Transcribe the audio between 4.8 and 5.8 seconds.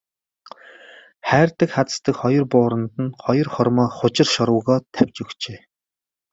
тавьж өгчээ.